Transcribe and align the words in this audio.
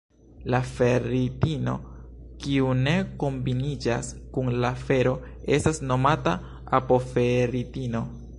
La 0.51 0.59
ferritino 0.67 1.73
kiu 2.45 2.71
ne 2.79 2.95
kombiniĝas 3.25 4.09
kun 4.37 4.49
la 4.65 4.73
fero 4.89 5.15
estas 5.59 5.83
nomata 5.93 6.37
apoferritino. 6.81 8.05